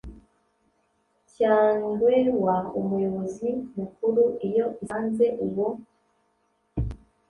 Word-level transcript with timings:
cyangewa 1.33 2.55
umuyobozi 2.79 3.49
mu 3.75 3.85
kuru 3.95 4.23
iyo 4.47 4.65
isanze 4.83 5.25
uwo 5.45 5.67